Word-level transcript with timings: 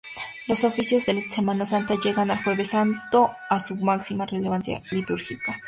Los 0.47 0.63
oficios 0.63 1.05
de 1.05 1.21
Semana 1.29 1.63
Santa 1.63 1.93
llegan 2.03 2.31
el 2.31 2.43
Jueves 2.43 2.69
Santo 2.69 3.29
a 3.51 3.59
su 3.59 3.75
máxima 3.75 4.25
relevancia 4.25 4.79
litúrgica. 4.89 5.59